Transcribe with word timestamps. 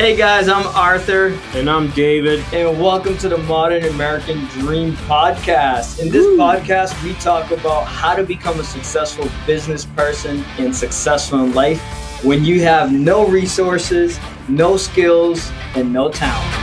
Hey 0.00 0.16
guys, 0.16 0.48
I'm 0.48 0.66
Arthur. 0.68 1.38
And 1.52 1.68
I'm 1.68 1.90
David. 1.90 2.42
And 2.54 2.80
welcome 2.80 3.18
to 3.18 3.28
the 3.28 3.36
Modern 3.36 3.84
American 3.84 4.46
Dream 4.46 4.94
Podcast. 4.94 6.00
In 6.00 6.08
this 6.08 6.24
Woo. 6.24 6.38
podcast, 6.38 7.04
we 7.04 7.12
talk 7.16 7.50
about 7.50 7.86
how 7.86 8.16
to 8.16 8.22
become 8.22 8.58
a 8.60 8.64
successful 8.64 9.28
business 9.46 9.84
person 9.84 10.42
and 10.56 10.74
successful 10.74 11.44
in 11.44 11.52
life 11.52 11.82
when 12.24 12.46
you 12.46 12.62
have 12.62 12.90
no 12.90 13.28
resources, 13.28 14.18
no 14.48 14.78
skills, 14.78 15.52
and 15.74 15.92
no 15.92 16.08
talent. 16.08 16.59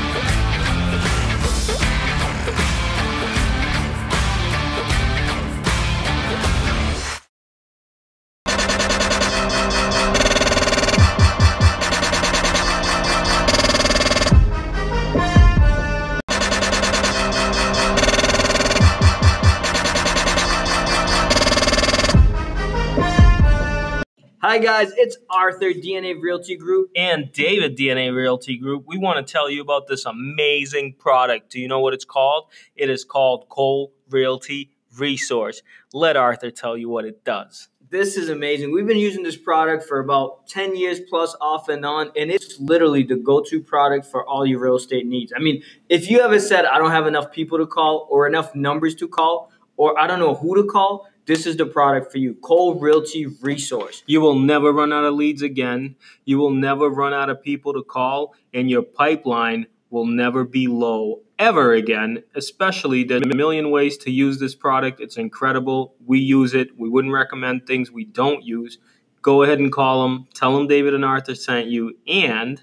Hi, 24.49 24.59
guys. 24.59 24.93
It's 24.95 25.17
Arthur, 25.29 25.73
DNA 25.73 26.15
Realty 26.21 26.55
Group. 26.55 26.91
And 26.95 27.29
David, 27.33 27.77
DNA 27.77 28.15
Realty 28.15 28.55
Group. 28.55 28.85
We 28.87 28.97
want 28.97 29.17
to 29.17 29.29
tell 29.29 29.49
you 29.49 29.61
about 29.61 29.87
this 29.89 30.05
amazing 30.05 30.93
product. 30.93 31.51
Do 31.51 31.59
you 31.59 31.67
know 31.67 31.81
what 31.81 31.93
it's 31.93 32.05
called? 32.05 32.45
It 32.73 32.89
is 32.89 33.03
called 33.03 33.49
Cole 33.49 33.91
Realty 34.09 34.71
Resource. 34.97 35.63
Let 35.91 36.15
Arthur 36.15 36.49
tell 36.49 36.77
you 36.77 36.87
what 36.87 37.03
it 37.03 37.25
does. 37.25 37.67
This 37.89 38.15
is 38.15 38.29
amazing. 38.29 38.71
We've 38.71 38.87
been 38.87 38.95
using 38.95 39.23
this 39.23 39.35
product 39.35 39.83
for 39.83 39.99
about 39.99 40.48
10 40.48 40.77
years 40.77 41.01
plus 41.01 41.35
off 41.41 41.67
and 41.67 41.85
on, 41.85 42.11
and 42.15 42.32
it's 42.32 42.57
literally 42.57 43.04
the 43.04 43.17
go 43.17 43.43
to 43.49 43.61
product 43.61 44.05
for 44.05 44.26
all 44.26 44.45
your 44.45 44.61
real 44.61 44.77
estate 44.77 45.05
needs. 45.05 45.34
I 45.35 45.39
mean, 45.39 45.61
if 45.89 46.09
you 46.09 46.21
ever 46.21 46.39
said, 46.39 46.63
I 46.63 46.77
don't 46.77 46.91
have 46.91 47.05
enough 47.05 47.34
people 47.34 47.57
to 47.57 47.67
call 47.67 48.07
or 48.09 48.26
enough 48.26 48.55
numbers 48.55 48.95
to 48.95 49.09
call, 49.09 49.51
or 49.76 49.99
I 49.99 50.07
don't 50.07 50.20
know 50.20 50.35
who 50.35 50.55
to 50.55 50.63
call, 50.63 51.05
this 51.27 51.45
is 51.45 51.57
the 51.57 51.65
product 51.65 52.11
for 52.11 52.17
you. 52.20 52.33
Cole 52.35 52.79
Realty 52.79 53.25
Resource. 53.25 54.01
You 54.07 54.21
will 54.21 54.39
never 54.39 54.71
run 54.71 54.93
out 54.93 55.03
of 55.03 55.13
leads 55.13 55.41
again. 55.41 55.97
You 56.23 56.37
will 56.37 56.51
never 56.51 56.89
run 56.89 57.13
out 57.13 57.29
of 57.29 57.43
people 57.43 57.73
to 57.73 57.83
call, 57.83 58.33
and 58.53 58.70
your 58.70 58.81
pipeline 58.81 59.67
will 59.89 60.05
never 60.05 60.45
be 60.45 60.67
low 60.67 61.21
ever 61.37 61.73
again. 61.73 62.23
Especially 62.33 63.03
there's 63.03 63.23
a 63.23 63.35
million 63.35 63.71
ways 63.71 63.98
to 63.98 64.11
use 64.11 64.39
this 64.39 64.55
product. 64.55 65.01
It's 65.01 65.17
incredible. 65.17 65.95
We 66.05 66.19
use 66.19 66.53
it. 66.53 66.79
We 66.79 66.89
wouldn't 66.89 67.13
recommend 67.13 67.67
things 67.67 67.91
we 67.91 68.05
don't 68.05 68.44
use. 68.44 68.78
Go 69.22 69.44
ahead 69.44 69.59
and 69.59 69.72
call 69.72 70.03
them. 70.03 70.28
Tell 70.33 70.55
them 70.57 70.67
David 70.67 70.94
and 70.94 71.03
Arthur 71.03 71.35
sent 71.35 71.67
you, 71.67 71.97
and 72.07 72.61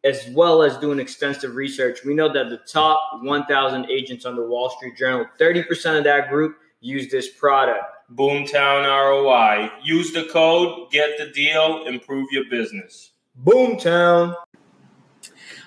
as 0.05 0.29
well 0.33 0.63
as 0.63 0.77
doing 0.77 1.01
extensive 1.01 1.55
research. 1.55 2.05
We 2.05 2.13
know 2.15 2.31
that 2.33 2.51
the 2.51 2.61
top 2.71 3.23
1,000 3.23 3.91
agents 3.91 4.27
on 4.27 4.37
the 4.37 4.45
Wall 4.45 4.69
Street 4.71 4.97
Journal, 4.97 5.25
30% 5.39 5.97
of 5.97 6.05
that 6.05 6.29
group 6.29 6.59
use 6.81 7.11
this 7.11 7.31
product. 7.31 7.85
Boomtown 8.15 8.85
ROI. 8.85 9.71
Use 9.83 10.13
the 10.13 10.25
code, 10.25 10.91
get 10.91 11.17
the 11.17 11.31
deal, 11.33 11.87
improve 11.87 12.31
your 12.31 12.45
business. 12.51 13.13
Boomtown. 13.39 14.35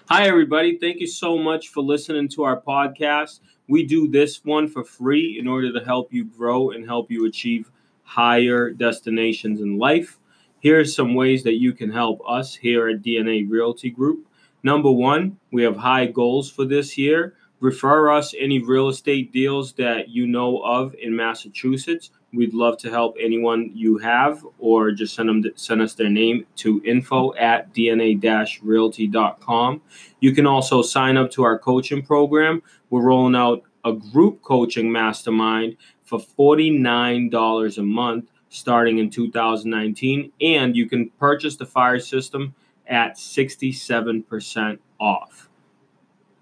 Hi, 0.09 0.27
everybody. 0.27 0.77
Thank 0.77 0.99
you 0.99 1.07
so 1.07 1.37
much 1.37 1.69
for 1.69 1.81
listening 1.81 2.27
to 2.29 2.43
our 2.43 2.59
podcast. 2.61 3.39
We 3.67 3.85
do 3.85 4.07
this 4.07 4.43
one 4.43 4.67
for 4.67 4.83
free 4.83 5.39
in 5.39 5.47
order 5.47 5.71
to 5.71 5.83
help 5.83 6.13
you 6.13 6.25
grow 6.25 6.71
and 6.71 6.85
help 6.85 7.09
you 7.09 7.25
achieve 7.25 7.71
higher 8.03 8.69
destinations 8.69 9.61
in 9.61 9.79
life. 9.79 10.19
Here 10.59 10.79
are 10.79 10.85
some 10.85 11.15
ways 11.15 11.43
that 11.43 11.55
you 11.55 11.73
can 11.73 11.91
help 11.91 12.21
us 12.27 12.53
here 12.53 12.89
at 12.89 13.01
DNA 13.01 13.49
Realty 13.49 13.89
Group. 13.89 14.27
Number 14.61 14.91
one, 14.91 15.37
we 15.51 15.63
have 15.63 15.77
high 15.77 16.05
goals 16.05 16.51
for 16.51 16.65
this 16.65 16.97
year. 16.97 17.33
Refer 17.59 18.11
us 18.11 18.35
any 18.37 18.59
real 18.59 18.89
estate 18.89 19.31
deals 19.31 19.73
that 19.73 20.09
you 20.09 20.27
know 20.27 20.59
of 20.59 20.93
in 20.95 21.15
Massachusetts. 21.15 22.11
We'd 22.33 22.53
love 22.53 22.77
to 22.79 22.89
help 22.89 23.15
anyone 23.19 23.71
you 23.73 23.97
have, 23.99 24.45
or 24.57 24.91
just 24.91 25.15
send 25.15 25.29
them 25.29 25.45
send 25.55 25.81
us 25.81 25.93
their 25.93 26.09
name 26.09 26.45
to 26.57 26.81
info 26.83 27.33
at 27.35 27.73
dna-realty.com. 27.73 29.81
You 30.19 30.33
can 30.33 30.45
also 30.47 30.81
sign 30.81 31.15
up 31.17 31.31
to 31.31 31.43
our 31.43 31.59
coaching 31.59 32.01
program. 32.01 32.61
We're 32.89 33.03
rolling 33.03 33.35
out 33.35 33.61
a 33.85 33.93
group 33.93 34.41
coaching 34.41 34.91
mastermind 34.91 35.77
for 36.03 36.19
$49 36.19 37.77
a 37.77 37.83
month 37.83 38.29
starting 38.49 38.97
in 38.99 39.09
2019, 39.09 40.31
and 40.41 40.75
you 40.75 40.85
can 40.87 41.09
purchase 41.11 41.55
the 41.55 41.65
fire 41.65 41.99
system 41.99 42.53
at 42.87 43.15
67% 43.15 44.79
off. 44.99 45.49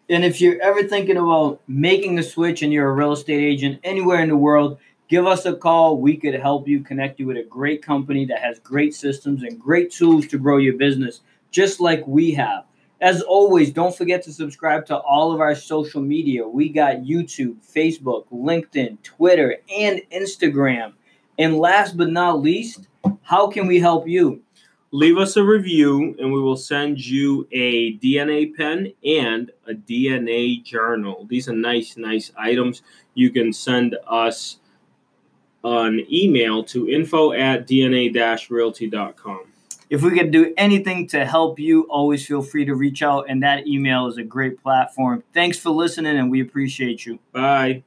And 0.09 0.25
if 0.25 0.41
you're 0.41 0.59
ever 0.61 0.83
thinking 0.83 1.15
about 1.15 1.61
making 1.69 2.19
a 2.19 2.23
switch 2.23 2.63
and 2.63 2.73
you're 2.73 2.89
a 2.89 2.93
real 2.93 3.13
estate 3.13 3.41
agent 3.41 3.79
anywhere 3.85 4.21
in 4.21 4.27
the 4.27 4.35
world, 4.35 4.77
give 5.11 5.27
us 5.27 5.45
a 5.45 5.53
call. 5.53 5.97
We 5.97 6.15
could 6.15 6.35
help 6.35 6.69
you 6.69 6.79
connect 6.79 7.19
you 7.19 7.27
with 7.27 7.35
a 7.35 7.43
great 7.43 7.83
company 7.83 8.25
that 8.27 8.39
has 8.39 8.59
great 8.59 8.95
systems 8.95 9.43
and 9.43 9.59
great 9.59 9.91
tools 9.91 10.25
to 10.27 10.39
grow 10.39 10.55
your 10.55 10.77
business, 10.77 11.19
just 11.51 11.81
like 11.81 12.07
we 12.07 12.31
have. 12.31 12.63
As 13.01 13.21
always, 13.21 13.71
don't 13.71 13.93
forget 13.93 14.23
to 14.23 14.31
subscribe 14.31 14.85
to 14.85 14.97
all 14.99 15.33
of 15.33 15.41
our 15.41 15.53
social 15.53 16.01
media. 16.01 16.47
We 16.47 16.69
got 16.69 17.01
YouTube, 17.01 17.57
Facebook, 17.57 18.25
LinkedIn, 18.31 19.03
Twitter, 19.03 19.57
and 19.75 20.01
Instagram. 20.13 20.93
And 21.37 21.57
last 21.57 21.97
but 21.97 22.09
not 22.09 22.39
least, 22.39 22.87
how 23.23 23.47
can 23.47 23.67
we 23.67 23.81
help 23.81 24.07
you? 24.07 24.41
Leave 24.91 25.17
us 25.17 25.35
a 25.35 25.43
review 25.43 26.15
and 26.19 26.31
we 26.31 26.41
will 26.41 26.55
send 26.55 27.05
you 27.05 27.45
a 27.51 27.97
DNA 27.97 28.55
pen 28.55 28.93
and 29.05 29.51
a 29.67 29.73
DNA 29.73 30.63
journal. 30.63 31.25
These 31.29 31.49
are 31.49 31.55
nice, 31.55 31.97
nice 31.97 32.31
items. 32.37 32.81
You 33.13 33.29
can 33.29 33.51
send 33.51 33.97
us 34.07 34.60
an 35.63 36.05
email 36.11 36.63
to 36.65 36.89
info 36.89 37.33
at 37.33 37.67
dna-realty.com. 37.67 39.41
If 39.89 40.01
we 40.01 40.17
can 40.17 40.31
do 40.31 40.53
anything 40.55 41.05
to 41.07 41.25
help 41.25 41.59
you, 41.59 41.81
always 41.83 42.25
feel 42.25 42.41
free 42.41 42.63
to 42.63 42.75
reach 42.75 43.03
out, 43.03 43.25
and 43.27 43.43
that 43.43 43.67
email 43.67 44.07
is 44.07 44.17
a 44.17 44.23
great 44.23 44.63
platform. 44.63 45.23
Thanks 45.33 45.59
for 45.59 45.69
listening, 45.69 46.17
and 46.17 46.31
we 46.31 46.41
appreciate 46.41 47.05
you. 47.05 47.19
Bye. 47.33 47.83